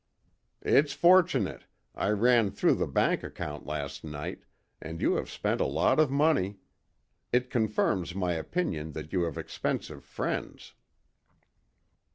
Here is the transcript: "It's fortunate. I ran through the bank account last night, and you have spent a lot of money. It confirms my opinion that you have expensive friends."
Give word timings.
"It's 0.63 0.93
fortunate. 0.93 1.65
I 1.93 2.09
ran 2.09 2.49
through 2.49 2.73
the 2.73 2.87
bank 2.87 3.21
account 3.23 3.67
last 3.67 4.03
night, 4.03 4.39
and 4.81 4.99
you 4.99 5.13
have 5.13 5.29
spent 5.29 5.61
a 5.61 5.67
lot 5.67 5.99
of 5.99 6.09
money. 6.09 6.57
It 7.31 7.51
confirms 7.51 8.15
my 8.15 8.33
opinion 8.33 8.93
that 8.93 9.13
you 9.13 9.25
have 9.25 9.37
expensive 9.37 10.03
friends." 10.03 10.73